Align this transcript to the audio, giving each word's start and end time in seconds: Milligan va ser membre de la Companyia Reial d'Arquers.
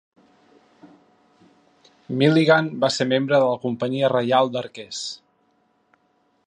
Milligan 2.21 2.73
va 2.85 2.91
ser 2.97 3.07
membre 3.11 3.41
de 3.45 3.51
la 3.53 3.61
Companyia 3.67 4.11
Reial 4.17 4.53
d'Arquers. 4.57 5.05